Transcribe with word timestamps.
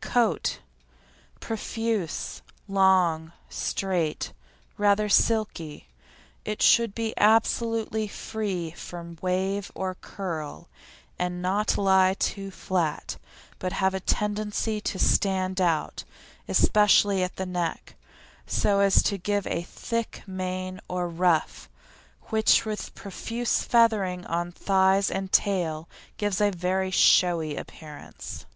COAT 0.00 0.58
Profuse, 1.38 2.42
long, 2.66 3.30
straight, 3.48 4.32
rather 4.76 5.08
silky. 5.08 5.86
It 6.44 6.60
should 6.60 6.92
be 6.92 7.14
absolutely 7.16 8.08
free 8.08 8.72
from 8.72 9.16
wave 9.22 9.70
or 9.76 9.94
curl, 9.94 10.66
and 11.20 11.40
not 11.40 11.78
lie 11.78 12.14
too 12.14 12.50
flat, 12.50 13.16
but 13.60 13.74
have 13.74 13.94
a 13.94 14.00
tendency 14.00 14.80
to 14.80 14.98
stand 14.98 15.60
out, 15.60 16.02
especially 16.48 17.22
at 17.22 17.36
the 17.36 17.46
neck, 17.46 17.94
so 18.44 18.80
as 18.80 19.00
to 19.04 19.16
give 19.18 19.46
a 19.46 19.62
thick 19.62 20.24
mane 20.26 20.80
or 20.88 21.08
ruff, 21.08 21.68
which 22.22 22.64
with 22.64 22.92
profuse 22.96 23.62
feathering 23.62 24.24
on 24.26 24.50
thighs 24.50 25.12
and 25.12 25.30
tail 25.30 25.88
gives 26.16 26.40
a 26.40 26.50
very 26.50 26.90
showy 26.90 27.54
appearance. 27.54 28.46